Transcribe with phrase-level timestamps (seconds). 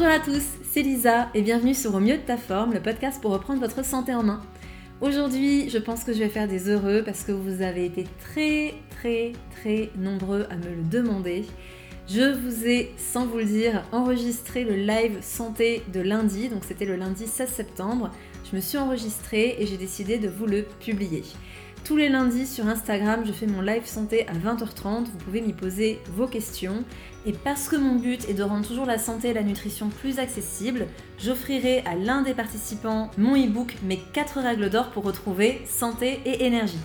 [0.00, 0.42] Bonjour à tous,
[0.72, 3.84] c'est Lisa et bienvenue sur Au mieux de ta forme, le podcast pour reprendre votre
[3.84, 4.40] santé en main.
[5.02, 8.72] Aujourd'hui, je pense que je vais faire des heureux parce que vous avez été très
[8.88, 11.44] très très nombreux à me le demander.
[12.08, 16.86] Je vous ai, sans vous le dire, enregistré le live santé de lundi, donc c'était
[16.86, 18.10] le lundi 16 septembre.
[18.50, 21.24] Je me suis enregistrée et j'ai décidé de vous le publier.
[21.84, 25.06] Tous les lundis sur Instagram, je fais mon live santé à 20h30.
[25.06, 26.84] Vous pouvez m'y poser vos questions.
[27.26, 30.18] Et parce que mon but est de rendre toujours la santé et la nutrition plus
[30.18, 30.86] accessibles,
[31.18, 36.44] j'offrirai à l'un des participants mon e-book Mes 4 règles d'or pour retrouver santé et
[36.44, 36.78] énergie.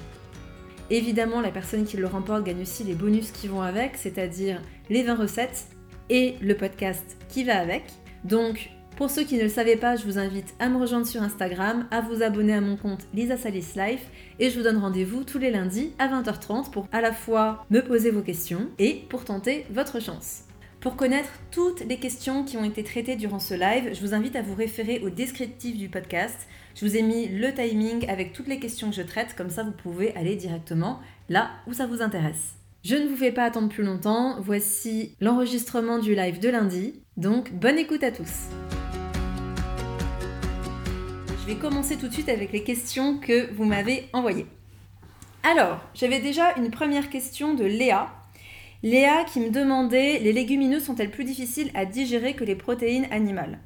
[0.90, 5.04] Évidemment, la personne qui le remporte gagne aussi les bonus qui vont avec, c'est-à-dire les
[5.04, 5.68] 20 recettes
[6.10, 7.84] et le podcast qui va avec.
[8.24, 11.22] Donc, pour ceux qui ne le savaient pas, je vous invite à me rejoindre sur
[11.22, 14.10] Instagram, à vous abonner à mon compte Lisa Salis Life
[14.40, 17.82] et je vous donne rendez-vous tous les lundis à 20h30 pour à la fois me
[17.82, 20.44] poser vos questions et pour tenter votre chance.
[20.80, 24.36] Pour connaître toutes les questions qui ont été traitées durant ce live, je vous invite
[24.36, 26.48] à vous référer au descriptif du podcast.
[26.76, 29.64] Je vous ai mis le timing avec toutes les questions que je traite, comme ça
[29.64, 32.54] vous pouvez aller directement là où ça vous intéresse.
[32.84, 37.52] Je ne vous fais pas attendre plus longtemps, voici l'enregistrement du live de lundi, donc
[37.52, 38.48] bonne écoute à tous.
[41.46, 44.48] Je vais commencer tout de suite avec les questions que vous m'avez envoyées.
[45.44, 48.10] Alors, j'avais déjà une première question de Léa.
[48.82, 53.60] Léa qui me demandait les légumineuses sont-elles plus difficiles à digérer que les protéines animales?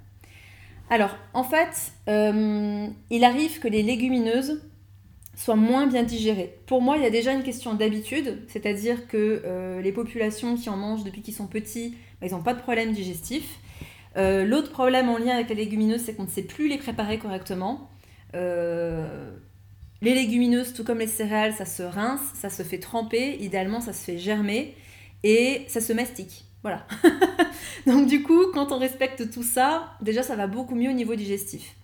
[0.90, 4.62] Alors, en fait, euh, il arrive que les légumineuses
[5.38, 6.56] soient moins bien digérées.
[6.66, 10.70] Pour moi, il y a déjà une question d'habitude, c'est-à-dire que euh, les populations qui
[10.70, 13.58] en mangent depuis qu'ils sont petits, bah, ils n'ont pas de problème digestif.
[14.20, 17.18] Euh, l'autre problème en lien avec les légumineuses, c'est qu'on ne sait plus les préparer
[17.20, 17.90] correctement.
[18.36, 19.32] Euh,
[20.02, 23.94] les légumineuses, tout comme les céréales, ça se rince, ça se fait tremper, idéalement ça
[23.94, 24.76] se fait germer
[25.24, 26.46] et ça se mastique.
[26.64, 26.86] Voilà.
[27.88, 31.16] Donc du coup, quand on respecte tout ça, déjà ça va beaucoup mieux au niveau
[31.16, 31.76] digestif.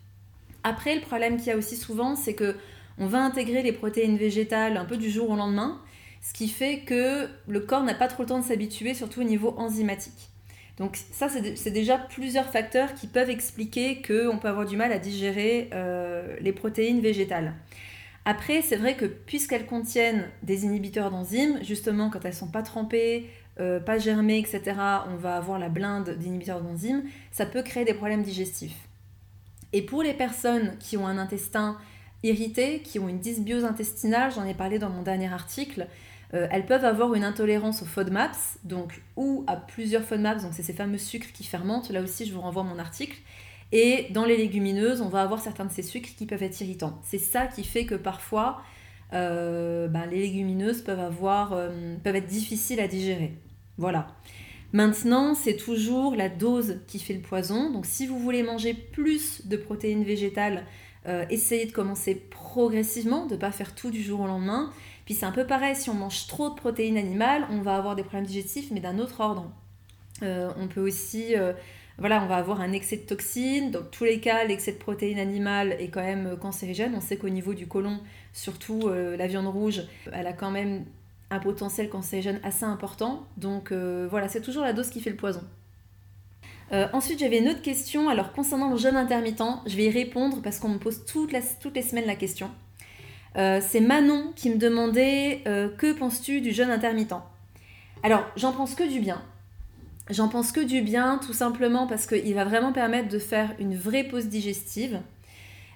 [0.64, 2.56] Après, le problème qu'il y a aussi souvent, c'est que
[2.98, 5.82] on va intégrer les protéines végétales un peu du jour au lendemain,
[6.22, 9.26] ce qui fait que le corps n'a pas trop le temps de s'habituer, surtout au
[9.26, 10.30] niveau enzymatique.
[10.78, 15.00] Donc ça, c'est déjà plusieurs facteurs qui peuvent expliquer qu'on peut avoir du mal à
[15.00, 17.54] digérer euh, les protéines végétales.
[18.26, 23.30] Après, c'est vrai que puisqu'elles contiennent des inhibiteurs d'enzymes, justement quand elles sont pas trempées,
[23.62, 24.74] euh, pas germées, etc.,
[25.08, 28.76] on va avoir la blinde d'inhibiteurs d'enzymes, ça peut créer des problèmes digestifs.
[29.72, 31.78] Et pour les personnes qui ont un intestin
[32.24, 35.88] irrité, qui ont une dysbiose intestinale, j'en ai parlé dans mon dernier article,
[36.34, 40.64] euh, elles peuvent avoir une intolérance aux FODMAPs, donc ou à plusieurs FODMAPs, donc c'est
[40.64, 41.90] ces fameux sucres qui fermentent.
[41.90, 43.18] Là aussi, je vous renvoie mon article.
[43.72, 47.00] Et dans les légumineuses, on va avoir certains de ces sucres qui peuvent être irritants.
[47.04, 48.62] C'est ça qui fait que parfois,
[49.14, 53.34] euh, ben, les légumineuses euh, peuvent être difficiles à digérer.
[53.78, 54.08] Voilà.
[54.74, 57.72] Maintenant, c'est toujours la dose qui fait le poison.
[57.72, 60.66] Donc si vous voulez manger plus de protéines végétales,
[61.30, 64.72] essayez de commencer progressivement, de ne pas faire tout du jour au lendemain.
[65.06, 67.96] Puis c'est un peu pareil, si on mange trop de protéines animales, on va avoir
[67.96, 69.52] des problèmes digestifs, mais d'un autre ordre.
[70.24, 71.54] Euh, on peut aussi, euh,
[72.00, 73.70] voilà, on va avoir un excès de toxines.
[73.70, 76.94] Dans tous les cas, l'excès de protéines animales est quand même euh, cancérigène.
[76.96, 78.00] On sait qu'au niveau du côlon,
[78.34, 80.86] surtout la viande rouge, elle a quand même
[81.30, 83.26] un potentiel cancérigène assez important.
[83.38, 85.42] Donc voilà, c'est toujours la dose qui fait le poison.
[86.92, 88.10] ensuite, j'avais une autre question.
[88.10, 91.82] Alors, concernant le jeûne intermittent, je vais y répondre parce qu'on me pose toutes les
[91.82, 92.50] semaines la question.
[93.38, 97.16] Euh, c'est Manon qui me demandait euh, que penses-tu du jeûne intermittent?
[98.04, 99.22] Alors, j'en pense que du bien.
[100.10, 103.76] J'en pense que du bien, tout simplement parce qu'il va vraiment permettre de faire une
[103.76, 105.02] vraie pause digestive.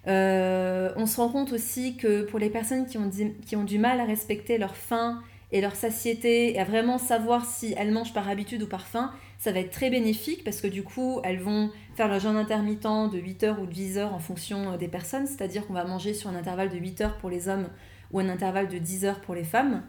[0.08, 3.09] Euh, on se rend compte aussi que pour les personnes qui ont,
[3.46, 7.45] qui ont du mal à respecter leur faim et leur satiété et à vraiment savoir
[7.45, 10.67] si elles mangent par habitude ou par faim, ça va être très bénéfique parce que
[10.67, 14.13] du coup, elles vont faire leur jeûne intermittent de 8 heures ou de 10 heures
[14.13, 17.17] en fonction euh, des personnes, c'est-à-dire qu'on va manger sur un intervalle de 8 heures
[17.17, 17.69] pour les hommes
[18.11, 19.83] ou un intervalle de 10 heures pour les femmes.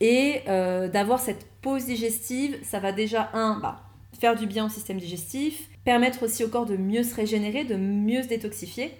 [0.00, 3.82] Et euh, d'avoir cette pause digestive, ça va déjà, un, bah,
[4.18, 7.76] faire du bien au système digestif, permettre aussi au corps de mieux se régénérer, de
[7.76, 8.92] mieux se détoxifier.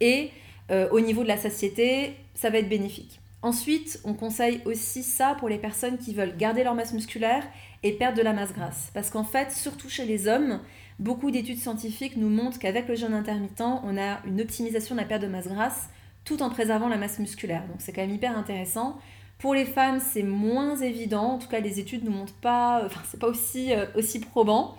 [0.00, 0.30] Et
[0.70, 3.19] euh, au niveau de la satiété, ça va être bénéfique.
[3.42, 7.42] Ensuite, on conseille aussi ça pour les personnes qui veulent garder leur masse musculaire
[7.82, 8.90] et perdre de la masse grasse.
[8.92, 10.60] Parce qu'en fait, surtout chez les hommes,
[10.98, 15.06] beaucoup d'études scientifiques nous montrent qu'avec le jeûne intermittent, on a une optimisation de la
[15.06, 15.88] perte de masse grasse
[16.24, 17.66] tout en préservant la masse musculaire.
[17.68, 18.98] Donc c'est quand même hyper intéressant.
[19.38, 21.32] Pour les femmes, c'est moins évident.
[21.32, 24.20] En tout cas, les études ne nous montrent pas, enfin, c'est pas aussi, euh, aussi
[24.20, 24.76] probant.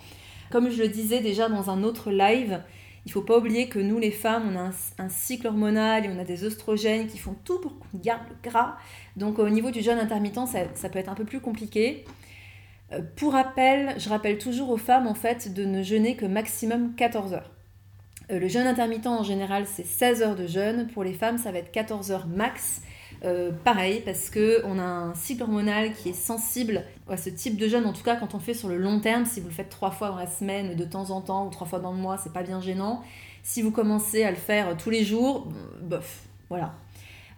[0.51, 2.61] Comme je le disais déjà dans un autre live,
[3.06, 4.69] il faut pas oublier que nous, les femmes, on a
[5.03, 8.50] un, cycle hormonal et on a des oestrogènes qui font tout pour qu'on garde le
[8.50, 8.77] gras.
[9.18, 12.06] Donc au niveau du jeûne intermittent, ça, peut être un peu plus compliqué.
[12.92, 16.94] Euh, pour rappel, je rappelle toujours aux femmes en fait de ne jeûner que maximum
[16.95, 17.51] 14 heures.
[18.31, 21.51] Euh, le jeûne intermittent en général c'est 16 heures de jeûne, pour les femmes ça
[21.51, 22.81] va être 14 heures max.
[23.23, 27.68] Euh, pareil, parce qu'on a un cycle hormonal qui est sensible à ce type de
[27.68, 29.69] jeûne, en tout cas quand on fait sur le long terme, si vous le faites
[29.69, 32.18] trois fois dans la semaine, de temps en temps, ou trois fois dans le mois,
[32.18, 33.03] c'est pas bien gênant.
[33.44, 35.47] Si vous commencez à le faire tous les jours,
[35.81, 36.73] bof, voilà.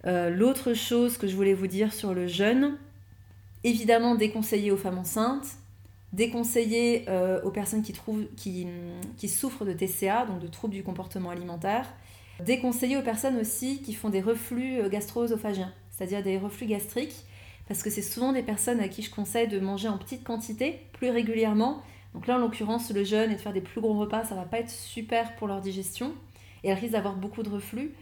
[0.06, 2.77] L'autre chose que je voulais vous dire sur le jeûne,
[3.63, 5.47] évidemment déconseillé aux femmes enceintes,
[6.12, 7.94] déconseillé euh, aux personnes qui,
[9.18, 11.91] qui, souffrent de TCA, donc de troubles du comportement alimentaire,
[12.39, 17.25] déconseillé aux personnes aussi qui font des reflux euh, gastro-œsophagiens, c'est-à-dire des reflux gastriques,
[17.68, 20.81] parce que c'est souvent des personnes à qui je conseille de manger en petite quantité,
[20.94, 21.81] plus régulièrement.
[22.13, 24.44] Donc là, en l'occurrence, le jeûne et de faire des plus gros repas, ça va
[24.44, 26.13] pas être super pour leur digestion,
[26.63, 27.94] et elles risquent d'avoir beaucoup de reflux.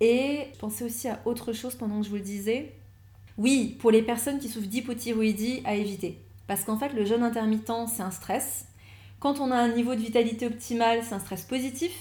[0.00, 2.72] Et je pensais aussi à autre chose pendant que je vous le disais,
[3.38, 6.22] oui, pour les personnes qui souffrent d'hypothyroïdie, à éviter.
[6.46, 8.66] Parce qu'en fait, le jeûne intermittent, c'est un stress.
[9.20, 11.92] Quand on a un niveau de vitalité optimal, c'est un stress positif.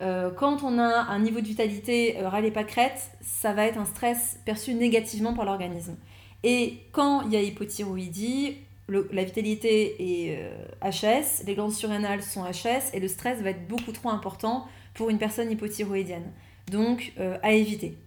[0.00, 3.78] Euh, quand on a un niveau de vitalité euh, râler pas crête, ça va être
[3.78, 5.96] un stress perçu négativement par l'organisme.
[6.42, 8.56] Et quand il y a hypothyroïdie,
[8.88, 10.52] la vitalité est
[10.82, 14.66] HS, euh, les glandes surrénales sont HS et le stress va être beaucoup trop important
[14.94, 16.32] pour une personne hypothyroïdienne.
[16.70, 17.12] Donc,
[17.42, 17.98] à éviter.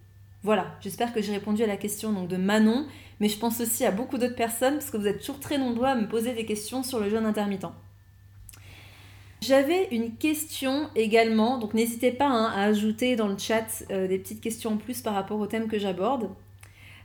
[0.42, 2.86] Voilà, j'espère que j'ai répondu à la question de Manon,
[3.20, 5.86] mais je pense aussi à beaucoup d'autres personnes parce que vous êtes toujours très nombreux
[5.86, 7.66] à me poser des questions sur le jeûne intermittent.
[9.46, 14.18] J'avais une question également, donc n'hésitez pas hein, à ajouter dans le chat euh, des
[14.18, 16.30] petites questions en plus par rapport au thème que j'aborde.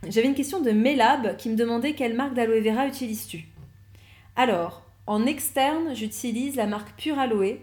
[0.08, 3.46] J'avais une question de Melab qui me demandait quelle marque d'aloe vera utilises-tu?
[4.36, 7.58] Alors, en externe, j'utilise la marque Pure Aloe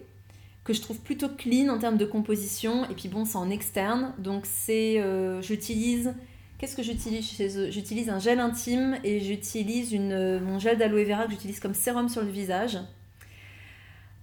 [0.64, 2.88] que je trouve plutôt clean en termes de composition.
[2.92, 4.14] Et puis bon, c'est en externe.
[4.20, 6.14] Donc c'est, euh, j'utilise,
[6.60, 7.72] qu'est-ce que j'utilise chez eux?
[7.72, 12.10] J'utilise un gel intime et j'utilise euh, mon gel d'aloe vera que j'utilise comme sérum
[12.10, 12.78] sur le visage.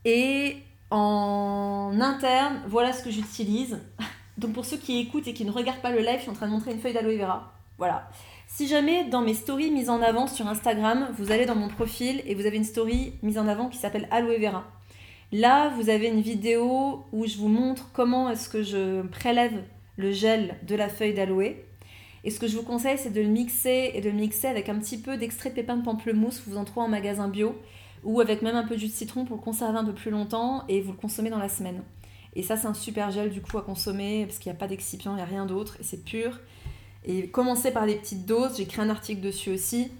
[0.05, 0.57] Et
[0.91, 3.81] en interne, voilà ce que j'utilise.
[4.39, 6.35] Donc pour ceux qui écoutent et qui ne regardent pas le live, je suis en
[6.35, 7.53] train de montrer une feuille d'aloe vera.
[7.79, 8.09] Voilà.
[8.47, 12.23] Si jamais dans mes stories mises en avant sur Instagram, vous allez dans mon profil
[12.27, 14.65] et vous avez une story mise en avant qui s'appelle aloe vera.
[15.33, 19.65] Là, vous avez une vidéo où je vous montre comment est-ce que je prélève
[19.97, 21.57] le gel de la feuille d'aloe.
[22.23, 24.69] Et ce que je vous conseille, c'est de le mixer et de le mixer avec
[24.69, 26.43] un petit peu d'extrait de pépins de pamplemousse.
[26.47, 27.55] Vous en trouvez en magasin bio
[28.05, 30.11] ou avec même un peu de jus de citron pour le conserver un peu plus
[30.11, 31.83] longtemps et vous le consommez dans la semaine.
[32.37, 34.67] Et ça, c'est un super gel du coup à consommer parce qu'il n'y a pas
[34.67, 36.41] d'excipient, il n'y a rien d'autre et c'est pur.
[37.05, 38.57] Et commencez par des petites doses.
[38.57, 39.91] J'ai créé un article dessus aussi.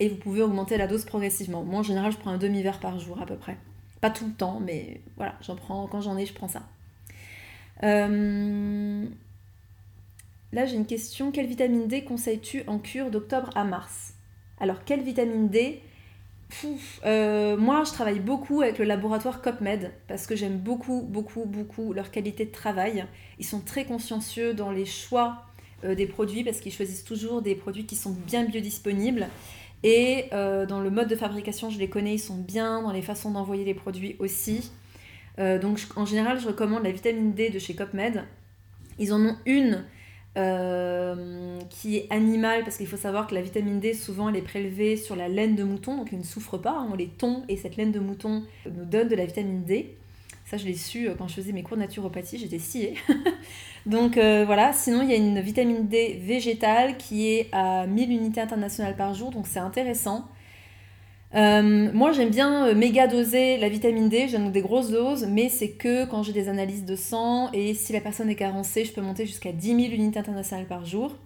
[0.00, 1.62] Et vous pouvez augmenter la dose progressivement.
[1.62, 3.56] Moi, en général, je prends un demi-verre par jour à peu près.
[4.00, 6.62] Pas tout le temps, mais voilà, j'en prends quand j'en ai, je prends ça.
[7.82, 9.06] Euh,
[10.52, 11.30] là, j'ai une question.
[11.30, 14.14] Quelle vitamine D conseilles-tu en cure d'octobre à mars?
[14.58, 15.80] Alors, quelle vitamine D
[17.04, 21.92] euh, moi, je travaille beaucoup avec le laboratoire CopMed parce que j'aime beaucoup, beaucoup, beaucoup
[21.92, 23.06] leur qualité de travail.
[23.38, 25.44] Ils sont très consciencieux dans les choix
[25.84, 29.28] euh, des produits parce qu'ils choisissent toujours des produits qui sont bien biodisponibles.
[29.82, 32.82] Et euh, dans le mode de fabrication, je les connais, ils sont bien.
[32.82, 34.70] Dans les façons d'envoyer les produits aussi.
[35.36, 38.22] Donc en général, je recommande la vitamine D de chez CopMed.
[39.00, 39.84] Ils en ont une
[40.36, 44.42] euh, qui est animale parce qu'il faut savoir que la vitamine D, souvent, elle est
[44.42, 46.72] prélevée sur la laine de mouton, donc elle ne souffre pas.
[46.72, 46.88] Hein.
[46.90, 49.96] on les tond et cette laine de mouton nous donne de la vitamine D.
[50.46, 52.94] Ça, je l'ai su quand je faisais mes cours de naturopathie, j'étais sciée.
[53.86, 58.10] Donc euh, voilà, sinon il y a une vitamine D végétale qui est à 1000
[58.10, 60.26] unités internationales par jour, donc c'est intéressant.
[61.34, 65.48] Euh, moi j'aime bien euh, méga doser la vitamine D, j'aime des grosses doses, mais
[65.48, 68.92] c'est que quand j'ai des analyses de sang et si la personne est carencée, je
[68.92, 71.16] peux monter jusqu'à 10 000 unités internationales par jour.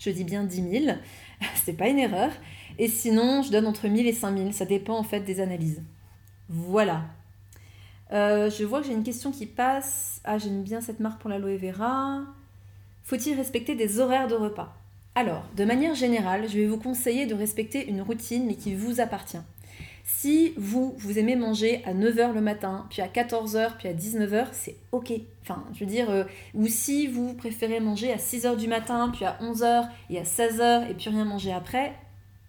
[0.00, 0.96] Je dis bien 10 000,
[1.64, 2.30] c'est pas une erreur.
[2.78, 5.82] Et sinon, je donne entre 1000 et 5000, ça dépend en fait des analyses.
[6.48, 7.04] Voilà,
[8.12, 10.20] euh, je vois que j'ai une question qui passe.
[10.24, 12.20] Ah, j'aime bien cette marque pour l'aloe vera.
[13.04, 14.74] Faut-il respecter des horaires de repas?
[15.16, 19.00] Alors, de manière générale, je vais vous conseiller de respecter une routine, mais qui vous
[19.00, 19.40] appartient.
[20.04, 24.48] Si vous, vous aimez manger à 9h le matin, puis à 14h, puis à 19h,
[24.52, 25.14] c'est ok.
[25.40, 29.24] Enfin, je veux dire, euh, ou si vous préférez manger à 6h du matin, puis
[29.24, 31.94] à 11h et à 16h, et puis rien manger après,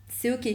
[0.09, 0.49] c'est ok.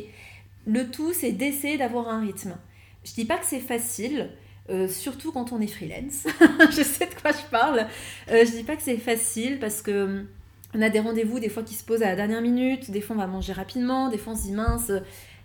[0.66, 2.58] Le tout, c'est d'essayer d'avoir un rythme.
[3.04, 4.28] Je dis pas que c'est facile,
[4.68, 6.26] euh, surtout quand on est freelance.
[6.76, 7.86] je sais de quoi je parle.
[8.30, 10.26] Euh, je dis pas que c'est facile parce que
[10.74, 13.16] on a des rendez-vous des fois qui se posent à la dernière minute, des fois
[13.16, 14.90] on va manger rapidement, des fois on se dit mince,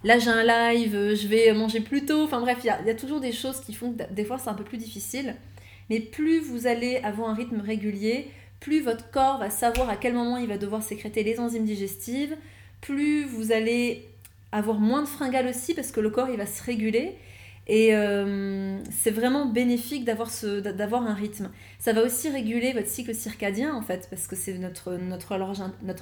[0.03, 2.23] là j'ai un live, je vais manger plus tôt.
[2.23, 4.53] Enfin bref, il y, a toujours des choses qui font que des fois c'est un
[4.53, 5.35] peu plus difficile.
[5.89, 8.29] Mais plus vous allez avoir un rythme régulier,
[8.59, 12.35] plus votre corps va savoir à quel moment il va devoir sécréter les enzymes digestives,
[12.81, 14.07] plus vous allez
[14.51, 17.15] avoir moins de fringales aussi parce que le corps il va se réguler
[17.67, 21.49] et euh, c'est vraiment bénéfique d'avoir, ce, d'avoir un rythme.
[21.79, 25.33] Ça va aussi réguler votre cycle circadien, en fait, parce que c'est notre, notre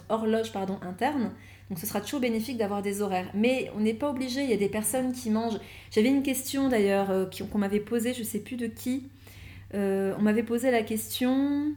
[0.10, 1.32] horloge, pardon, interne.
[1.70, 3.32] Donc ce sera toujours bénéfique d'avoir des horaires.
[3.34, 5.60] Mais on n'est pas obligé, il y a des personnes qui mangent.
[5.90, 9.10] J'avais une question d'ailleurs euh, qu'on m'avait posée, je ne sais plus de qui.
[9.74, 11.74] Euh, on m'avait posé la question.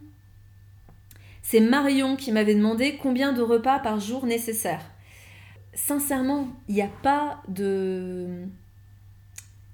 [1.41, 4.85] C'est Marion qui m'avait demandé combien de repas par jour nécessaires.
[5.73, 8.47] Sincèrement, il n'y a pas de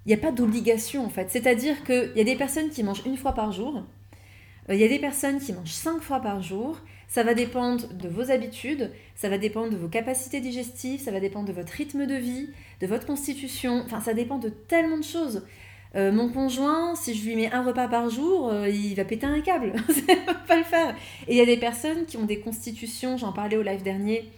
[0.06, 1.30] il n'y a pas d'obligation en fait.
[1.30, 3.82] C'est-à-dire qu'il y a des personnes qui mangent une fois par jour,
[4.68, 6.78] euh, il y a des personnes qui mangent cinq fois par jour.
[7.06, 11.20] Ça va dépendre de vos habitudes, ça va dépendre de vos capacités digestives, ça va
[11.20, 12.48] dépendre de votre rythme de vie,
[12.80, 13.82] de votre constitution.
[13.84, 15.42] Enfin, ça dépend de tellement de choses.
[15.94, 19.26] Euh, mon conjoint, si je lui mets un repas par jour, euh, il va péter
[19.26, 19.74] un câble.
[19.88, 20.96] ça va pas le faire.
[21.28, 24.28] Et il y a des personnes qui ont des constitutions, j'en parlais au live dernier,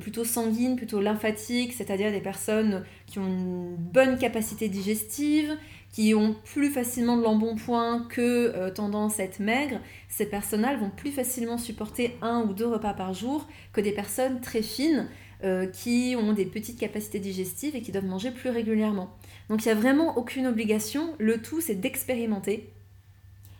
[0.00, 5.56] plutôt sanguines, plutôt lymphatiques, c'est-à-dire des personnes qui ont une bonne capacité digestive,
[5.92, 10.90] qui ont plus facilement de l'embonpoint que euh, tendance à être maigres, ces personnes-là vont
[10.90, 15.08] plus facilement supporter un ou deux repas par jour que des personnes très fines
[15.44, 19.10] euh, qui ont des petites capacités digestives et qui doivent manger plus régulièrement.
[19.48, 22.70] Donc il n'y a vraiment aucune obligation, le tout c'est d'expérimenter.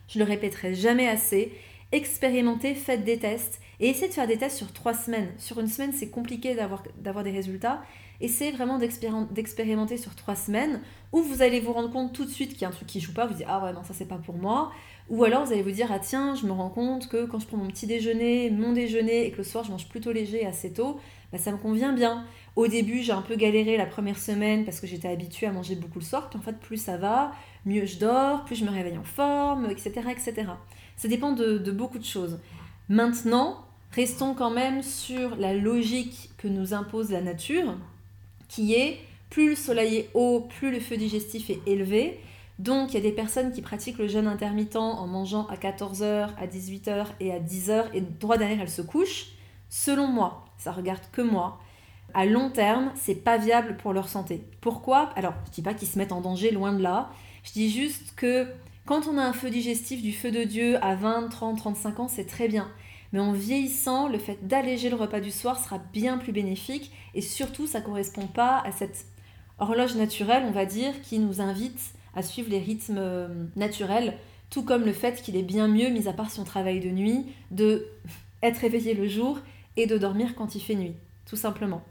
[0.08, 1.52] Je le répéterai jamais assez,
[1.92, 5.28] expérimentez, faites des tests et essayez de faire des tests sur trois semaines.
[5.38, 7.82] Sur une semaine, c'est compliqué d'avoir des résultats.
[8.20, 10.80] Essayez vraiment d'expérimenter sur trois semaines
[11.12, 13.00] où vous allez vous rendre compte tout de suite qu'il y a un truc qui
[13.00, 13.26] joue pas.
[13.26, 14.72] Vous dites ah ouais non ça c'est pas pour moi.
[15.10, 17.46] Ou alors vous allez vous dire ah tiens je me rends compte que quand je
[17.46, 20.72] prends mon petit déjeuner, mon déjeuner et que le soir je mange plutôt léger assez
[20.72, 20.98] tôt,
[21.30, 22.24] bah, ça me convient bien.
[22.54, 25.74] Au début j'ai un peu galéré la première semaine parce que j'étais habituée à manger
[25.76, 26.30] beaucoup le soir.
[26.30, 27.32] Puis en fait plus ça va,
[27.66, 29.92] mieux je dors, plus je me réveille en forme, etc.
[30.10, 30.34] etc.
[30.96, 32.40] Ça dépend de beaucoup de choses.
[32.88, 33.65] Maintenant,
[33.96, 37.74] restons quand même sur la logique que nous impose la nature,
[38.48, 39.00] qui est
[39.30, 42.20] plus le soleil est haut, plus le feu digestif est élevé.
[42.58, 46.28] Donc il y a des personnes qui pratiquent le jeûne intermittent en mangeant à 14h,
[46.38, 49.32] à 18h et à 10h et droit derrière elles se couchent.
[49.68, 51.58] Selon moi, ça regarde que moi.
[52.14, 54.42] À long terme, c'est pas viable pour leur santé.
[54.60, 55.10] Pourquoi?
[55.16, 57.10] Alors, je dis pas qu'ils se mettent en danger, loin de là.
[57.42, 58.46] Je dis juste que
[58.86, 62.08] quand on a un feu digestif du feu de Dieu à 20, 30, 35 ans,
[62.08, 62.70] c'est très bien.
[63.12, 67.20] Mais en vieillissant, le fait d'alléger le repas du soir sera bien plus bénéfique et
[67.20, 69.06] surtout, ça ne correspond pas à cette
[69.58, 71.80] horloge naturelle, on va dire, qui nous invite
[72.14, 74.16] à suivre les rythmes euh, naturels,
[74.50, 77.26] tout comme le fait qu'il est bien mieux, mis à part son travail de nuit,
[77.50, 77.86] de
[78.42, 79.38] être éveillé le jour
[79.76, 80.94] et de dormir quand il fait nuit,
[81.28, 81.82] tout simplement.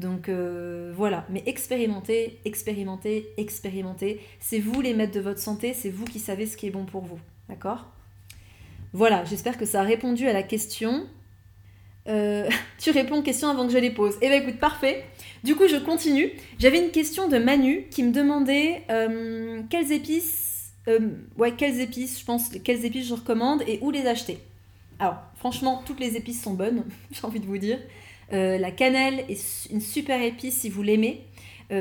[0.00, 4.20] Donc euh, voilà, mais expérimentez, expérimentez, expérimentez.
[4.40, 6.86] C'est vous les maîtres de votre santé, c'est vous qui savez ce qui est bon
[6.86, 7.18] pour vous.
[7.50, 7.86] D'accord?
[8.94, 11.06] Voilà, j'espère que ça a répondu à la question.
[12.08, 14.16] Euh, tu réponds aux questions avant que je les pose.
[14.22, 15.04] Eh bien écoute, parfait.
[15.44, 16.32] Du coup, je continue.
[16.58, 20.72] J'avais une question de Manu qui me demandait euh, quelles épices,
[21.36, 24.38] ouais, quelles épices, je pense, quelles épices je recommande et où les acheter?
[24.98, 27.78] Alors, franchement, toutes les épices sont bonnes, j'ai envie de vous dire.
[28.30, 31.26] La cannelle est une super épice si vous l'aimez.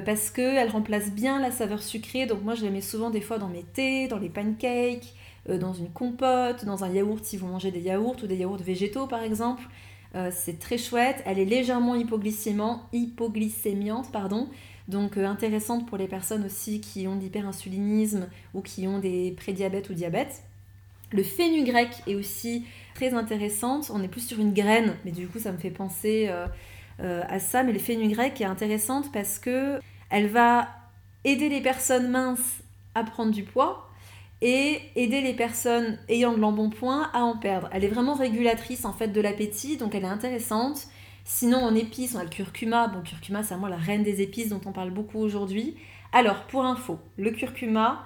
[0.05, 3.37] parce qu'elle remplace bien la saveur sucrée, donc moi je la mets souvent des fois
[3.37, 5.13] dans mes thés, dans les pancakes,
[5.49, 8.57] euh, dans une compote, dans un yaourt si vous mangez des yaourts ou des yaourts
[8.57, 9.63] végétaux par exemple.
[10.15, 11.21] Euh, c'est très chouette.
[11.25, 12.81] Elle est légèrement hypoglycémiante.
[14.87, 19.31] Donc euh, intéressante pour les personnes aussi qui ont de l'hyperinsulinisme ou qui ont des
[19.37, 20.43] prédiabètes ou diabète.
[21.11, 23.91] Le fenugrec est aussi très intéressante.
[23.93, 26.29] On est plus sur une graine, mais du coup ça me fait penser
[26.99, 27.63] à ça.
[27.63, 30.67] Mais le fenugrec est intéressante parce que elle va
[31.23, 32.61] aider les personnes minces
[32.95, 33.89] à prendre du poids
[34.41, 37.69] et aider les personnes ayant de l'embonpoint à en perdre.
[37.73, 40.87] Elle est vraiment régulatrice en fait de l'appétit, donc elle est intéressante.
[41.25, 42.87] Sinon en épices, on a le curcuma.
[42.87, 45.75] Bon, curcuma, c'est vraiment la reine des épices dont on parle beaucoup aujourd'hui.
[46.11, 48.05] Alors, pour info, le curcuma,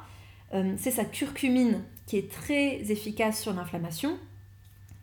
[0.54, 4.18] euh, c'est sa curcumine qui est très efficace sur l'inflammation,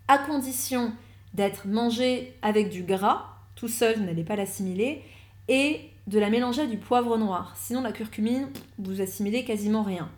[0.08, 0.92] à condition
[1.34, 3.26] d'être mangé avec du gras.
[3.54, 5.02] Tout seul, vous n'allez pas l'assimiler.
[5.48, 7.54] Et de la mélanger à du poivre noir.
[7.56, 10.08] Sinon, la curcumine, vous assimilez quasiment rien.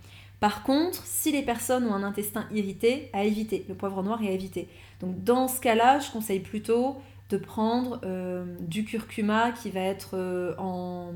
[0.40, 3.64] Par contre, si les personnes ont un intestin irrité, à éviter.
[3.68, 4.68] Le poivre noir est à éviter.
[5.00, 6.96] Donc dans ce cas-là, je conseille plutôt
[7.30, 11.12] de prendre euh, du curcuma qui va être euh, en,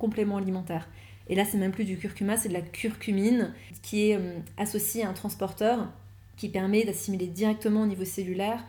[0.00, 0.88] complément alimentaire.
[1.28, 3.52] Et là, c'est même plus du curcuma, c'est de la curcumine
[3.82, 5.88] qui est euh, associée à un transporteur
[6.36, 8.62] qui permet d'assimiler directement au niveau cellulaire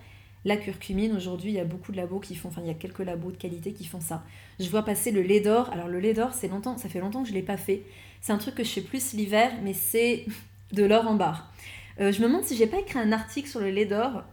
[0.45, 1.15] la curcumine.
[1.15, 3.31] Aujourd'hui, il y a beaucoup de labos qui font, enfin, il y a quelques labos
[3.31, 4.23] de qualité qui font ça.
[4.59, 5.69] Je vois passer le lait d'or.
[5.73, 7.81] Alors, le lait d'or, c'est longtemps, ça fait longtemps que je ne l'ai pas fait.
[8.21, 10.25] C'est un truc que je fais plus l'hiver, mais c'est
[10.71, 11.51] de l'or en barre.
[11.99, 14.23] Euh, je me demande si j'ai pas écrit un article sur le lait d'or.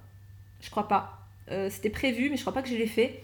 [0.61, 1.19] Je crois pas.
[1.51, 3.23] Euh, c'était prévu, mais je crois pas que je l'ai fait.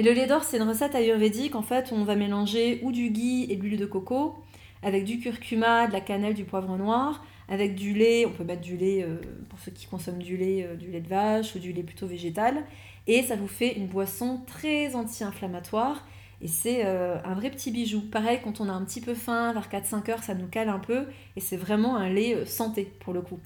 [0.00, 1.54] Mais le lait d'or, c'est une recette ayurvédique.
[1.54, 4.34] En fait, on va mélanger ou du ghee et de l'huile de coco
[4.82, 8.24] avec du curcuma, de la cannelle, du poivre noir, avec du lait.
[8.24, 11.02] On peut mettre du lait, euh, pour ceux qui consomment du lait, euh, du lait
[11.02, 12.64] de vache ou du lait plutôt végétal.
[13.08, 16.08] Et ça vous fait une boisson très anti-inflammatoire.
[16.40, 18.00] Et c'est euh, un vrai petit bijou.
[18.00, 20.78] Pareil, quand on a un petit peu faim, vers 4-5 heures, ça nous cale un
[20.78, 21.08] peu.
[21.36, 23.38] Et c'est vraiment un lait santé pour le coup.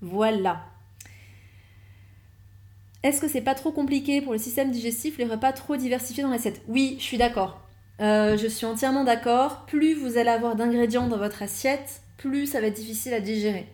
[0.00, 0.71] Voilà.
[3.02, 6.30] Est-ce que c'est pas trop compliqué pour le système digestif les repas trop diversifiés dans
[6.30, 6.62] l'assiette?
[6.68, 7.60] Oui, je suis d'accord.
[8.00, 9.64] Euh, je suis entièrement d'accord.
[9.66, 13.66] Plus vous allez avoir d'ingrédients dans votre assiette, plus ça va être difficile à digérer.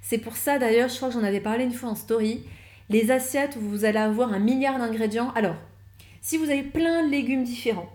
[0.00, 2.42] C'est pour ça d'ailleurs, je crois que j'en avais parlé une fois en story,
[2.88, 5.30] les assiettes où vous allez avoir un milliard d'ingrédients.
[5.34, 5.56] Alors,
[6.22, 7.90] si vous avez plein de légumes différents,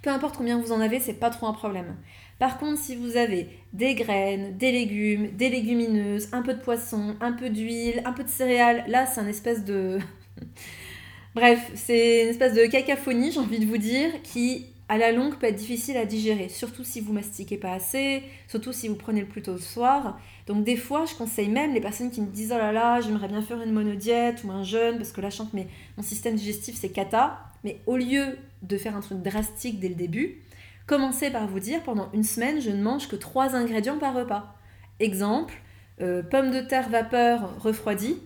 [0.00, 1.96] peu importe combien vous en avez, c'est pas trop un problème.
[2.38, 7.16] Par contre, si vous avez des graines, des légumes, des légumineuses, un peu de poisson,
[7.20, 9.98] un peu d'huile, un peu de céréales, là c'est un espèce de...
[11.34, 15.36] Bref, c'est une espèce de cacophonie, j'ai envie de vous dire, qui à la longue
[15.36, 19.20] peut être difficile à digérer, surtout si vous mastiquez pas assez, surtout si vous prenez
[19.20, 20.18] le plus tôt le soir.
[20.46, 23.28] Donc des fois, je conseille même les personnes qui me disent oh là là, j'aimerais
[23.28, 26.36] bien faire une monodiète ou un jeûne parce que là je sens que mon système
[26.36, 27.38] digestif c'est cata.
[27.64, 30.42] Mais au lieu de faire un truc drastique dès le début,
[30.88, 34.54] Commencez par vous dire pendant une semaine, je ne mange que trois ingrédients par repas.
[35.00, 35.52] Exemple,
[36.00, 38.16] euh, pommes de terre vapeur refroidie,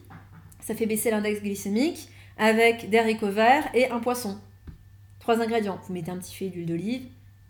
[0.61, 4.39] ça fait baisser l'index glycémique, avec des haricots verts et un poisson.
[5.19, 5.81] Trois ingrédients.
[5.89, 7.03] Vous mettez un petit filet d'huile d'olive,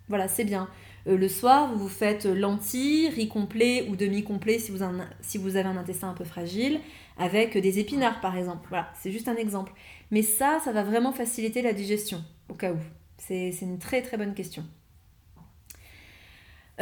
[0.09, 0.67] voilà, c'est bien.
[1.07, 4.73] Euh, le soir, vous vous faites lentilles, riz complet ou demi-complet si,
[5.21, 6.81] si vous avez un intestin un peu fragile,
[7.19, 8.67] avec des épinards par exemple.
[8.71, 9.75] Voilà, c'est juste un exemple.
[10.11, 12.79] Mais ça, ça va vraiment faciliter la digestion, au cas où.
[13.19, 14.65] C'est une très très bonne question.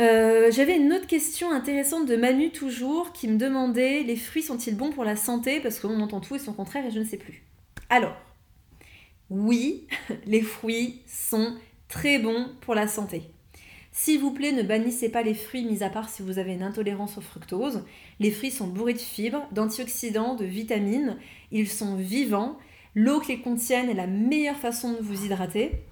[0.01, 4.75] Euh, j'avais une autre question intéressante de Manu toujours qui me demandait les fruits sont-ils
[4.75, 5.61] bons pour la santé?
[5.61, 7.43] Parce qu'on entend tout et son contraire et je ne sais plus.
[7.91, 8.17] Alors,
[9.29, 9.87] oui,
[10.27, 11.55] les fruits sont
[11.89, 13.25] très bons pour la santé.
[13.93, 16.63] S'il vous plaît, ne bannissez pas les fruits, mis à part si vous avez une
[16.63, 17.85] intolérance au fructose.
[18.21, 21.19] Les fruits sont bourrés de fibres, d'antioxydants, de vitamines.
[21.51, 22.57] Ils sont vivants.
[22.95, 25.83] L'eau qu'ils contiennent est la meilleure façon de vous hydrater.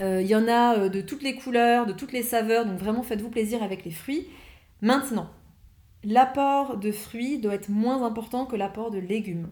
[0.00, 2.78] Euh, il y en a euh, de toutes les couleurs, de toutes les saveurs, donc
[2.78, 4.28] vraiment faites-vous plaisir avec les fruits.
[4.82, 5.30] Maintenant,
[6.04, 9.48] l'apport de fruits doit être moins important que l'apport de légumes.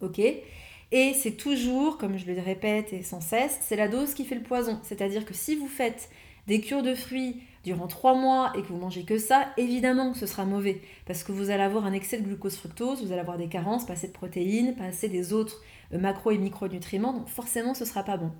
[0.00, 0.18] Ok?
[0.18, 4.34] Et c'est toujours, comme je le répète et sans cesse, c'est la dose qui fait
[4.34, 4.78] le poison.
[4.82, 6.10] C'est-à-dire que si vous faites
[6.46, 10.26] des cures de fruits durant trois mois et que vous mangez que ça, évidemment ce
[10.26, 10.82] sera mauvais.
[11.06, 13.86] Parce que vous allez avoir un excès de glucose fructose, vous allez avoir des carences,
[13.86, 15.62] pas assez de protéines, pas assez des autres
[15.94, 18.32] euh, macro et micronutriments, donc forcément ce sera pas bon.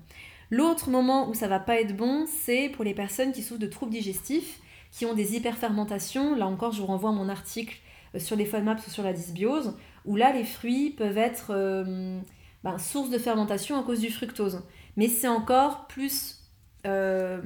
[0.49, 3.67] L'autre moment où ça va pas être bon, c'est pour les personnes qui souffrent de
[3.67, 4.59] troubles digestifs,
[4.91, 6.35] qui ont des hyperfermentations.
[6.35, 7.77] Là encore, je vous renvoie à mon article
[8.15, 9.75] euh, sur les FODMAPs ou sur la dysbiose,
[10.05, 12.19] où là, les fruits peuvent être euh,
[12.63, 14.61] ben, source de fermentation à cause du fructose.
[14.95, 16.43] Mais c'est encore plus
[16.85, 17.41] euh,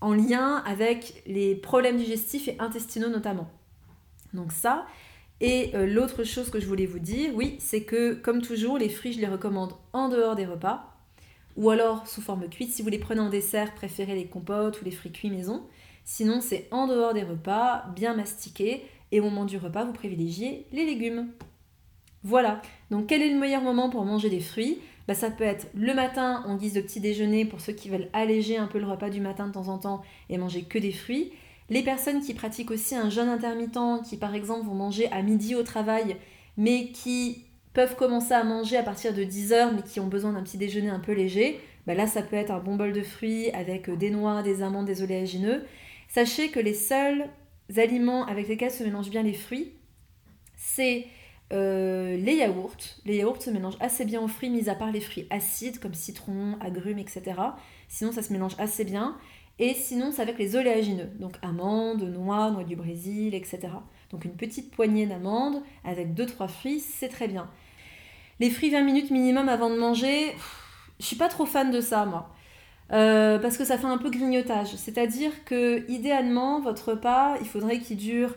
[0.00, 3.48] en lien avec les problèmes digestifs et intestinaux notamment.
[4.34, 4.86] Donc ça.
[5.40, 9.12] Et l'autre chose que je voulais vous dire, oui, c'est que comme toujours, les fruits,
[9.12, 10.97] je les recommande en dehors des repas
[11.58, 12.70] ou alors sous forme cuite.
[12.70, 15.66] Si vous les prenez en dessert, préférez les compotes ou les fruits cuits maison.
[16.04, 20.66] Sinon, c'est en dehors des repas, bien mastiqué, et au moment du repas, vous privilégiez
[20.72, 21.28] les légumes.
[22.22, 22.62] Voilà.
[22.90, 24.78] Donc, quel est le meilleur moment pour manger des fruits?
[25.08, 28.08] Bah, Ça peut être le matin en guise de petit déjeuner pour ceux qui veulent
[28.12, 30.92] alléger un peu le repas du matin de temps en temps et manger que des
[30.92, 31.32] fruits.
[31.70, 35.56] Les personnes qui pratiquent aussi un jeûne intermittent, qui par exemple vont manger à midi
[35.56, 36.16] au travail,
[36.56, 37.47] mais qui
[37.78, 40.90] peuvent commencer à manger à partir de 10h mais qui ont besoin d'un petit déjeuner
[40.90, 43.94] un peu léger, bah là ça peut être un bon bol de fruits avec euh,
[43.94, 45.64] des noix, des amandes, des oléagineux.
[46.08, 47.26] Sachez que les seuls
[47.76, 49.74] aliments avec lesquels se mélangent bien les fruits,
[50.56, 51.06] c'est
[51.52, 52.74] euh, les yaourts.
[53.04, 55.94] Les yaourts se mélangent assez bien aux fruits, mis à part les fruits acides comme
[55.94, 57.22] citron, agrumes, etc.
[57.86, 59.16] Sinon ça se mélange assez bien.
[59.60, 63.68] Et sinon c'est avec les oléagineux, donc amandes, noix, noix du Brésil, etc.
[64.10, 67.48] Donc une petite poignée d'amandes avec 2-3 fruits, c'est très bien.
[68.40, 70.34] Les fruits 20 minutes minimum avant de manger,
[71.00, 72.30] je suis pas trop fan de ça moi.
[72.92, 74.74] Euh, parce que ça fait un peu grignotage.
[74.76, 78.34] C'est-à-dire que idéalement, votre repas, il faudrait qu'il dure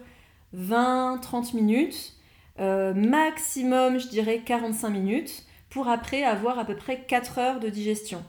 [0.58, 2.14] 20-30 minutes,
[2.60, 7.70] euh, maximum, je dirais 45 minutes, pour après avoir à peu près 4 heures de
[7.70, 8.24] digestion.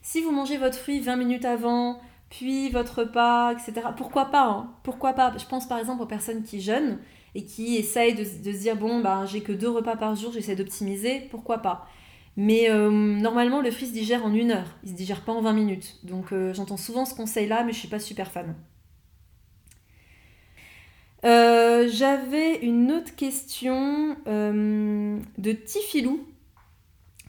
[0.00, 3.88] Si vous mangez votre fruit 20 minutes avant, puis votre repas, etc.
[3.96, 6.98] Pourquoi pas hein Pourquoi pas Je pense par exemple aux personnes qui jeûnent
[7.36, 10.56] et qui essayent de, se dire bon, ben, j'ai que deux repas par jour, j'essaie
[10.56, 11.86] d'optimiser, pourquoi pas?
[12.38, 15.42] Mais euh, normalement, le fruit se digère en une heure, il se digère pas en
[15.42, 15.98] 20 minutes.
[16.02, 18.54] Donc euh, j'entends souvent ce conseil-là, mais je suis pas super fan.
[21.26, 26.26] Euh, j'avais une autre question de Tifilou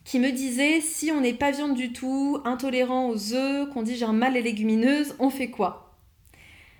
[0.06, 4.14] qui me disait si on n'est pas viande du tout, intolérant aux œufs, qu'on digère
[4.14, 5.98] mal les légumineuses, on fait quoi?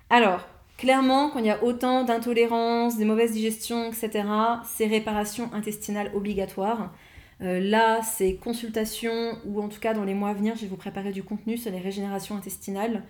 [0.08, 4.24] Alors, clairement, quand il y a autant d'intolérances, des mauvaises digestions, etc.,
[4.64, 6.94] c'est réparation intestinale obligatoire.
[7.42, 10.68] Euh, là, c'est consultation, ou en tout cas dans les mois à venir, je vais
[10.68, 13.02] vous préparer du contenu sur les régénérations intestinales.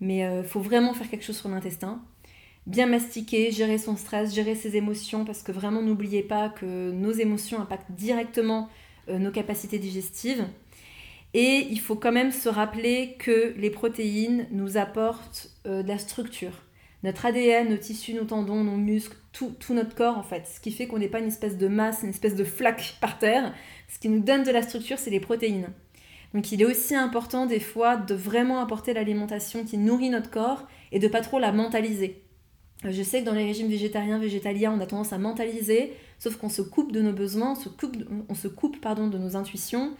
[0.00, 2.02] Mais il euh, faut vraiment faire quelque chose sur l'intestin.
[2.66, 7.12] Bien mastiquer, gérer son stress, gérer ses émotions, parce que vraiment n'oubliez pas que nos
[7.12, 8.68] émotions impactent directement
[9.08, 10.44] euh, nos capacités digestives.
[11.34, 16.52] Et il faut quand même se rappeler que les protéines nous apportent de la structure.
[17.02, 20.46] Notre ADN, nos tissus, nos tendons, nos muscles, tout, notre corps en fait.
[20.46, 23.18] Ce qui fait qu'on n'est pas une espèce de masse, une espèce de flaque par
[23.18, 23.52] terre.
[23.88, 25.68] Ce qui nous donne de la structure, c'est les protéines.
[26.34, 30.66] Donc il est aussi important des fois de vraiment apporter l'alimentation qui nourrit notre corps
[30.92, 32.22] et de pas trop la mentaliser.
[32.84, 36.48] Je sais que dans les régimes végétariens, végétaliens, on a tendance à mentaliser, sauf qu'on
[36.48, 37.96] se coupe de nos besoins, on se coupe,
[38.28, 39.94] on se coupe pardon, de nos intuitions,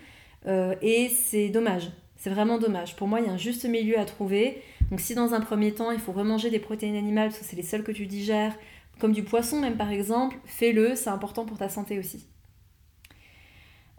[0.47, 1.91] euh, et c'est dommage.
[2.17, 2.97] C'est vraiment dommage.
[2.97, 4.63] Pour moi, il y a un juste milieu à trouver.
[4.93, 7.57] Donc si dans un premier temps, il faut remanger des protéines animales, parce que c'est
[7.57, 8.55] les seules que tu digères,
[9.01, 12.27] comme du poisson même par exemple, fais-le, c'est important pour ta santé aussi.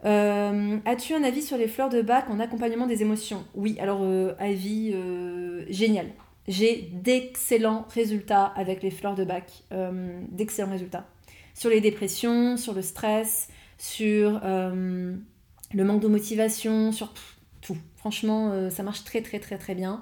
[0.06, 3.44] Euh, as-tu un avis sur les fleurs de bac en accompagnement des émotions?
[3.54, 4.02] Oui, alors
[4.38, 4.94] avis
[5.68, 6.06] génial.
[6.46, 11.08] J'ai d'excellents résultats avec les fleurs de bac, euh, d'excellents résultats.
[11.54, 15.16] Sur les dépressions, sur le stress, sur euh,
[15.72, 17.12] le manque de motivation, sur
[17.62, 17.78] tout.
[17.96, 20.00] Franchement, euh, ça marche très très très très bien.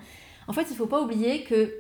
[0.49, 1.75] En fait, il ne faut pas oublier que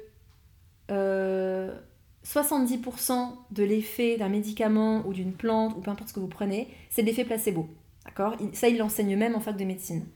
[2.25, 6.68] 70% de l'effet d'un médicament ou d'une plante ou peu importe ce que vous prenez,
[6.90, 7.68] c'est l'effet placebo.
[8.05, 8.37] D'accord?
[8.53, 10.07] Ça, il l'enseigne même en fac de médecine.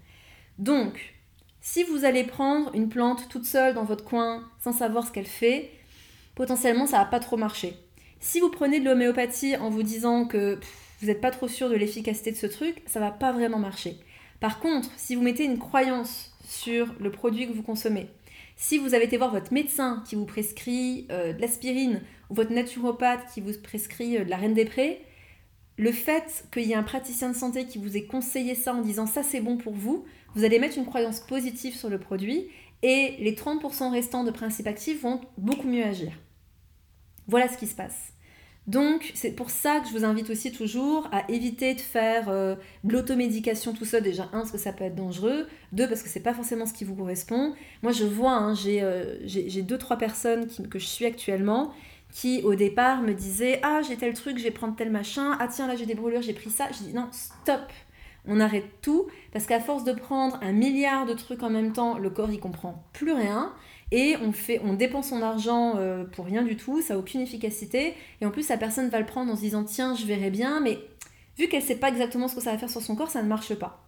[0.58, 1.14] Donc,
[1.60, 5.26] si vous allez prendre une plante toute seule dans votre coin sans savoir ce qu'elle
[5.26, 5.70] fait,
[6.34, 7.74] potentiellement ça va pas trop marcher.
[8.20, 10.58] Si vous prenez de l'homéopathie en vous disant que
[11.00, 13.98] vous n'êtes pas trop sûr de l'efficacité de ce truc, ça va pas vraiment marcher.
[14.40, 18.08] Par contre, si vous mettez une croyance sur le produit que vous consommez,
[18.56, 22.52] si vous avez été voir votre médecin qui vous prescrit euh, de l'aspirine ou votre
[22.52, 25.04] naturopathe qui vous prescrit euh, de la reine des prés,
[25.76, 28.80] le fait qu'il y ait un praticien de santé qui vous ait conseillé ça en
[28.80, 32.48] disant ça c'est bon pour vous, vous allez mettre une croyance positive sur le produit
[32.82, 36.12] et les 30% restants de principes actifs vont beaucoup mieux agir.
[37.28, 38.15] Voilà ce qui se passe.
[38.66, 42.56] Donc, c'est pour ça que je vous invite aussi toujours à éviter de faire euh,
[42.82, 44.02] de l'automédication tout seul.
[44.02, 45.46] Déjà, un, parce que ça peut être dangereux.
[45.72, 47.54] Deux, parce que c'est pas forcément ce qui vous correspond.
[47.82, 51.72] Moi, je vois, hein, euh, j'ai deux, trois personnes que je suis actuellement
[52.10, 55.36] qui, au départ, me disaient Ah, j'ai tel truc, je vais prendre tel machin.
[55.38, 56.66] Ah, tiens, là, j'ai des brûlures, j'ai pris ça.
[56.72, 57.60] Je dis Non, stop
[58.28, 61.98] on arrête tout parce qu'à force de prendre un milliard de trucs en même temps,
[61.98, 63.52] le corps y comprend plus rien
[63.92, 64.16] et
[64.64, 68.30] on dépense son argent euh, pour rien du tout, ça n'a aucune efficacité et en
[68.30, 70.78] plus la personne va le prendre en se disant tiens, je verrai bien mais
[71.38, 73.28] vu qu'elle sait pas exactement ce que ça va faire sur son corps, ça ne
[73.28, 73.82] marche pas.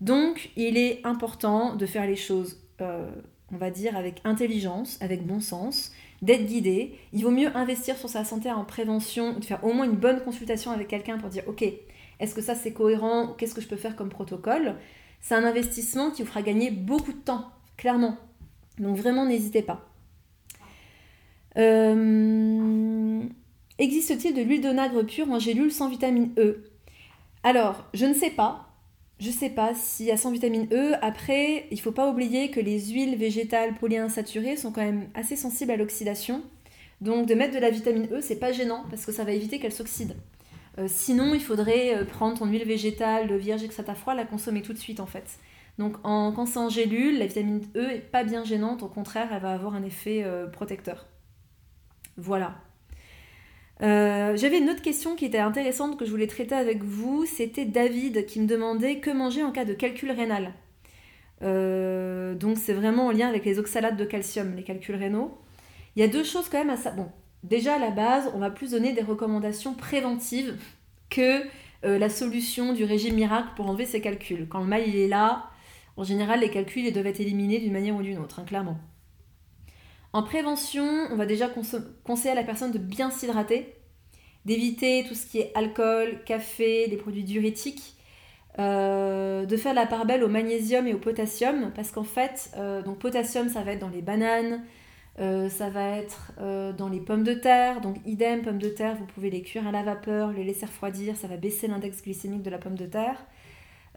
[0.00, 3.08] Donc, il est important de faire les choses euh,
[3.52, 5.92] on va dire avec intelligence, avec bon sens,
[6.22, 6.98] d'être guidé.
[7.12, 10.20] Il vaut mieux investir sur sa santé en prévention, de faire au moins une bonne
[10.22, 11.62] consultation avec quelqu'un pour dire ok,
[12.18, 13.34] est-ce que ça c'est cohérent?
[13.36, 14.76] Qu'est-ce que je peux faire comme protocole?
[15.20, 18.16] C'est un investissement qui vous fera gagner beaucoup de temps, clairement.
[18.78, 19.88] Donc vraiment, n'hésitez pas.
[21.58, 23.22] Euh,
[23.78, 26.64] existe-t-il de l'huile d'onagre pure en gélule sans vitamine E?
[27.42, 28.68] Alors, je ne sais pas.
[29.20, 30.94] Je ne sais pas s'il y a sans vitamine E.
[31.00, 35.36] Après, il ne faut pas oublier que les huiles végétales polyinsaturées sont quand même assez
[35.36, 36.42] sensibles à l'oxydation.
[37.00, 39.58] Donc de mettre de la vitamine E, c'est pas gênant parce que ça va éviter
[39.58, 40.16] qu'elle s'oxyde.
[40.78, 44.62] Euh, sinon, il faudrait euh, prendre ton huile végétale de vierge à froid, la consommer
[44.62, 45.38] tout de suite en fait.
[45.78, 49.28] Donc en, quand c'est en gélule, la vitamine E est pas bien gênante, au contraire,
[49.32, 51.06] elle va avoir un effet euh, protecteur.
[52.16, 52.56] Voilà.
[53.80, 57.26] J'avais une autre question qui était intéressante que je voulais traiter avec vous.
[57.26, 60.52] C'était David qui me demandait que manger en cas de calcul rénal.
[61.40, 65.36] donc c'est vraiment en lien avec les oxalates de calcium, les calculs rénaux.
[65.96, 66.92] Il y a deux choses quand même à ça.
[66.92, 67.08] Bon,
[67.42, 70.56] déjà à la base, on va plus donner des recommandations préventives
[71.10, 71.42] que
[71.84, 74.46] euh, la solution du régime miracle pour enlever ces calculs.
[74.48, 75.50] Quand le mal il est là,
[75.96, 78.78] en général, les calculs doivent être éliminés d'une manière ou d'une autre, hein, clairement.
[80.12, 81.48] En prévention, on va déjà
[82.04, 83.74] conseiller à la personne de bien s'hydrater,
[84.44, 87.96] d'éviter tout ce qui est alcool, café, les produits diurétiques,
[88.58, 92.82] euh, de faire la part belle au magnésium et au potassium, parce qu'en fait, euh,
[92.82, 94.62] potassium, ça va être dans les bananes,
[95.18, 96.32] euh, ça va être
[96.76, 99.72] dans les pommes de terre, donc idem, pommes de terre, vous pouvez les cuire à
[99.72, 103.24] la vapeur, les laisser refroidir, ça va baisser l'index glycémique de la pomme de terre.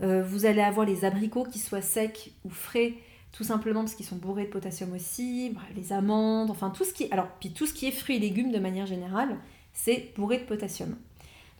[0.01, 2.93] Euh, vous allez avoir les abricots qui soient secs ou frais,
[3.31, 7.07] tout simplement parce qu'ils sont bourrés de potassium aussi, les amandes, enfin tout ce qui...
[7.11, 9.37] Alors, puis tout ce qui est fruits et légumes de manière générale,
[9.73, 10.95] c'est bourré de potassium.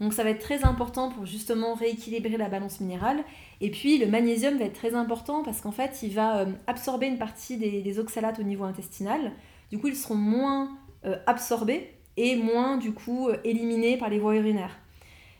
[0.01, 3.23] Donc ça va être très important pour justement rééquilibrer la balance minérale.
[3.61, 7.07] Et puis le magnésium va être très important parce qu'en fait il va euh, absorber
[7.07, 9.31] une partie des, oxalates au niveau intestinal.
[9.71, 14.35] Du coup ils seront moins euh, absorbés et moins du coup éliminés par les voies
[14.35, 14.77] urinaires.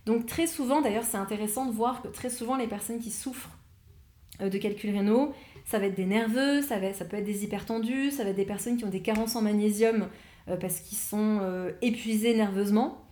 [0.06, 3.50] Donc très souvent, d'ailleurs c'est intéressant de voir que très souvent les personnes qui souffrent
[4.40, 5.34] de calculs rénaux,
[5.66, 8.46] ça va être des nerveux, ça, va, peut être des hypertendus, ça va être des
[8.46, 10.08] personnes qui ont des carences en magnésium
[10.60, 11.40] parce qu'ils sont
[11.82, 13.06] épuisés nerveusement.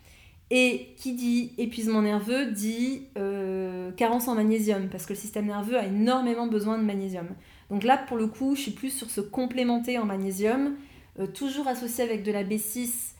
[0.56, 5.78] Et qui dit épuisement nerveux dit euh, carence en magnésium, parce que le système nerveux
[5.78, 7.28] a énormément besoin de magnésium.
[7.72, 10.76] Donc là, pour le coup, je suis plus sur ce complémenter en magnésium,
[11.20, 13.13] euh, toujours associé avec de la B6,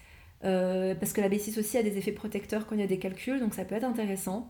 [0.44, 3.00] euh, parce que la B6 aussi a des effets protecteurs quand il y a des
[3.00, 4.50] calculs, donc ça peut être intéressant.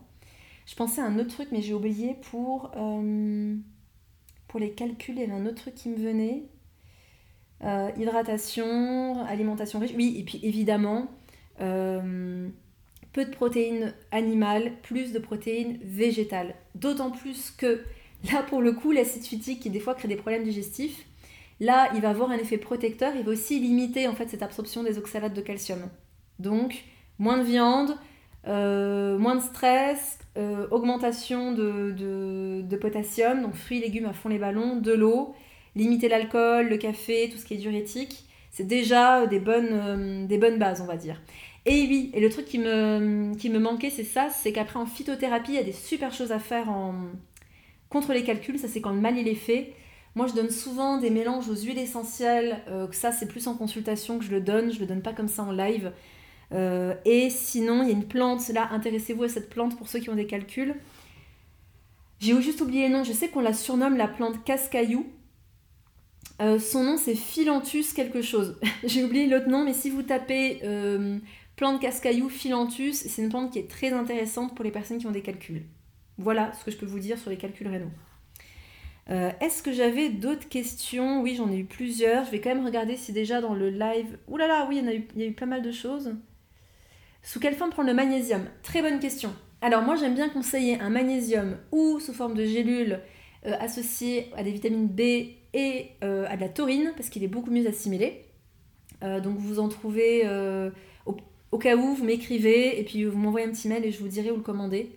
[0.66, 2.70] Je pensais à un autre truc, mais j'ai oublié pour,
[4.48, 6.44] pour les calculs, il y avait un autre truc qui me venait.
[7.98, 9.92] hydratation, alimentation riche.
[9.94, 11.10] Oui, et puis évidemment,
[13.14, 16.54] peu de protéines animales, plus de protéines végétales.
[16.74, 17.84] D'autant plus que
[18.32, 21.06] là, pour le coup, l'acide phytique qui des fois crée des problèmes digestifs,
[21.60, 24.82] là, il va avoir un effet protecteur, il va aussi limiter en fait cette absorption
[24.82, 25.80] des oxalates de calcium.
[26.38, 26.84] Donc,
[27.18, 27.96] moins de viande,
[28.46, 34.76] euh, moins de stress, euh, augmentation de, potassium, donc fruits légumes à fond les ballons,
[34.76, 35.34] de l'eau,
[35.76, 38.24] limiter l'alcool, le café, tout ce qui est diurétique.
[38.50, 41.20] C'est déjà des bonnes, euh, des bonnes bases, on va dire.
[41.66, 44.86] Et oui, et le truc qui me, qui me manquait, c'est ça, c'est qu'après en
[44.86, 46.94] phytothérapie, il y a des super choses à faire en...
[47.88, 49.72] contre les calculs, ça c'est quand le mal il est fait.
[50.14, 54.18] Moi je donne souvent des mélanges aux huiles essentielles, euh, ça c'est plus en consultation
[54.18, 55.92] que je le donne, je le donne pas comme ça en live.
[56.52, 59.98] Euh, et sinon, il y a une plante, là, intéressez-vous à cette plante pour ceux
[59.98, 60.76] qui ont des calculs.
[62.20, 65.06] J'ai juste oublié le nom, je sais qu'on la surnomme la plante casse-caillou.
[66.42, 68.58] Euh, son nom c'est Philanthus quelque chose.
[68.84, 70.60] J'ai oublié l'autre nom, mais si vous tapez
[71.56, 75.12] Plante cascaillou Philanthus, c'est une plante qui est très intéressante pour les personnes qui ont
[75.12, 75.62] des calculs.
[76.18, 77.90] Voilà ce que je peux vous dire sur les calculs rénaux.
[79.10, 81.20] Euh, est-ce que j'avais d'autres questions?
[81.22, 82.24] Oui, j'en ai eu plusieurs.
[82.24, 84.18] Je vais quand même regarder si déjà dans le live...
[84.28, 85.72] Ouh là là, oui, il y, a eu, il y a eu pas mal de
[85.72, 86.14] choses.
[87.22, 88.44] Sous quelle forme prendre le magnésium?
[88.62, 89.34] Très bonne question.
[89.60, 93.00] Alors moi, j'aime bien conseiller un magnésium ou sous forme de gélule
[93.46, 95.00] euh, à des vitamines B
[95.52, 98.24] et euh, à de la taurine, parce qu'il est beaucoup mieux assimilé.
[99.02, 100.24] donc vous en trouvez
[101.54, 104.08] au cas où, vous m'écrivez et puis vous m'envoyez un petit mail et je vous
[104.08, 104.90] dirai où le commander.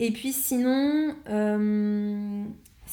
[0.00, 2.42] Et puis sinon, euh,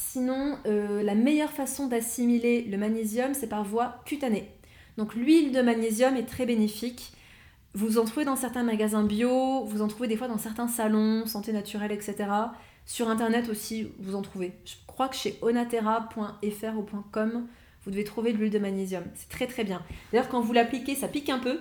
[0.09, 4.49] sinon euh, la meilleure façon d'assimiler le magnésium, c'est par voie cutanée.
[4.97, 7.13] Donc l'huile de magnésium est très bénéfique.
[7.73, 11.25] Vous en trouvez dans certains magasins bio, vous en trouvez des fois dans certains salons,
[11.25, 12.15] santé naturelle, etc.
[12.85, 14.53] Sur internet aussi, vous en trouvez.
[14.65, 16.85] Je crois que chez onatera.fr ou
[17.83, 19.03] vous devez trouver de l'huile de magnésium.
[19.15, 19.81] C'est très très bien.
[20.11, 21.59] D'ailleurs, quand vous l'appliquez, ça pique un peu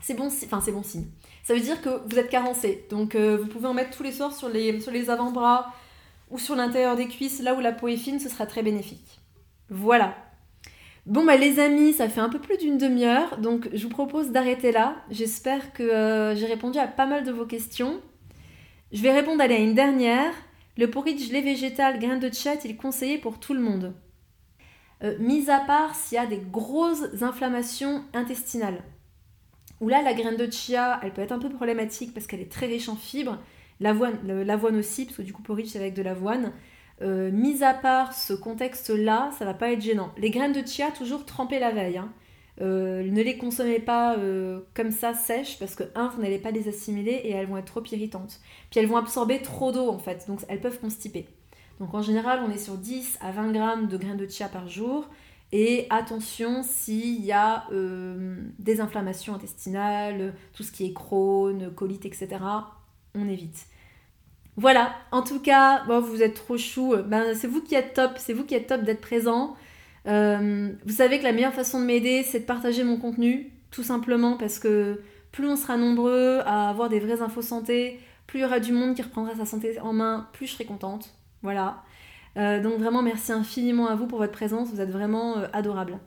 [0.00, 1.06] c'est bon, signe.
[1.42, 2.86] Ça veut dire que vous êtes carencé.
[2.88, 5.74] Donc euh, vous pouvez en mettre tous les soirs sur les avant-bras
[6.30, 9.20] ou sur l'intérieur des cuisses, là où la peau est fine, ce sera très bénéfique.
[9.70, 10.16] Voilà.
[11.06, 14.30] Bon bah les amis, ça fait un peu plus d'une demi-heure, donc je vous propose
[14.30, 14.96] d'arrêter là.
[15.10, 18.00] J'espère que euh, j'ai répondu à pas mal de vos questions.
[18.92, 20.32] Je vais répondre à une dernière.
[20.76, 23.94] Le porridge lait végétal grain de chat il conseillé pour tout le monde?
[25.02, 28.82] Euh, mis à part s'il y a des grosses inflammations intestinales.
[29.80, 32.50] Où là, la graine de chia, elle peut être un peu problématique parce qu'elle est
[32.50, 33.38] très riche en fibres.
[33.80, 36.52] L'avoine aussi, parce que du coup, porridge, c'est avec de l'avoine.
[37.00, 40.10] Euh, mis à part ce contexte-là, ça va pas être gênant.
[40.18, 41.98] Les graines de chia, toujours trempées la veille.
[41.98, 42.12] Hein.
[42.60, 46.50] Euh, ne les consommez pas euh, comme ça sèches parce que, un, vous n'allez pas
[46.50, 48.40] les assimiler et elles vont être trop irritantes.
[48.70, 51.28] Puis elles vont absorber trop d'eau en fait, donc elles peuvent constiper.
[51.78, 54.66] Donc en général, on est sur 10 à 20 grammes de graines de chia par
[54.66, 55.08] jour.
[55.52, 57.68] Et attention s'il y a
[58.58, 62.38] des inflammations intestinales, tout ce qui est Crohn, colite, etc.,
[63.26, 63.66] évite.
[64.56, 66.94] Voilà, en tout cas, bon, vous êtes trop chou.
[67.06, 69.56] Ben, c'est vous qui êtes top, c'est vous qui êtes top d'être présent.
[70.06, 73.82] Euh, vous savez que la meilleure façon de m'aider, c'est de partager mon contenu, tout
[73.82, 75.00] simplement parce que
[75.32, 78.72] plus on sera nombreux à avoir des vraies infos santé, plus il y aura du
[78.72, 81.14] monde qui reprendra sa santé en main, plus je serai contente.
[81.42, 81.82] Voilà.
[82.36, 85.98] Euh, donc vraiment merci infiniment à vous pour votre présence, vous êtes vraiment euh, adorable.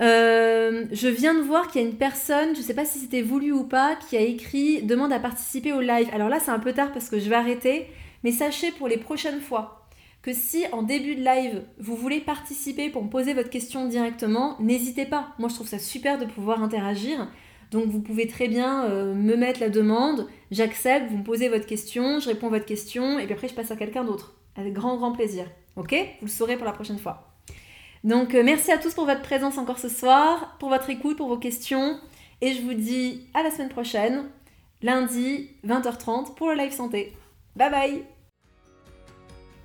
[0.00, 2.98] Euh, je viens de voir qu'il y a une personne, je ne sais pas si
[2.98, 6.08] c'était voulu ou pas, qui a écrit demande à participer au live.
[6.12, 7.86] Alors là c'est un peu tard parce que je vais arrêter,
[8.22, 9.86] mais sachez pour les prochaines fois
[10.22, 14.56] que si en début de live vous voulez participer pour me poser votre question directement,
[14.60, 15.34] n'hésitez pas.
[15.38, 17.28] Moi je trouve ça super de pouvoir interagir.
[17.70, 22.18] Donc vous pouvez très bien me mettre la demande, j'accepte, vous me posez votre question,
[22.18, 24.34] je réponds à votre question et puis après je passe à quelqu'un d'autre.
[24.56, 25.44] Avec grand, grand plaisir.
[25.76, 25.92] Ok?
[26.20, 27.27] Vous le saurez pour la prochaine fois.
[28.04, 31.28] Donc, euh, merci à tous pour votre présence encore ce soir, pour votre écoute, pour
[31.28, 31.98] vos questions.
[32.40, 34.24] Et je vous dis à la semaine prochaine.
[34.82, 37.12] lundi 20h30 pour le live santé.
[37.56, 38.04] Bye bye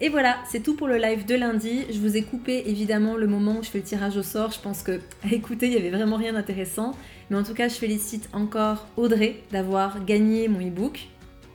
[0.02, 1.86] et voilà, c'est tout pour le live de lundi.
[1.90, 4.52] Je vous ai coupé évidemment le moment où je fais le tirage au sort.
[4.52, 6.92] Je pense que à écouter, il n'y avait vraiment rien d'intéressant.
[7.30, 11.08] Mais en tout cas, je félicite encore Audrey d'avoir gagné mon e-book.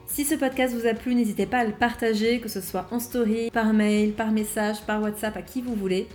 [0.07, 2.99] Si ce podcast vous a plu, n'hésitez pas à le partager, que ce soit en
[2.99, 6.07] story, par mail, par message, par WhatsApp, à qui vous voulez.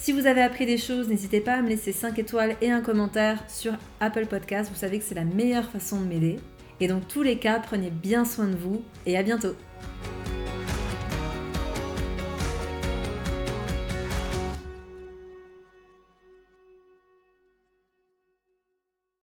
[0.00, 2.80] Si vous avez appris des choses, n'hésitez pas à me laisser 5 étoiles et un
[2.80, 4.70] commentaire sur Apple Podcast.
[4.72, 6.36] Vous savez que c'est la meilleure façon de m'aider.
[6.80, 9.56] Et dans tous les cas, prenez bien soin de vous et à bientôt.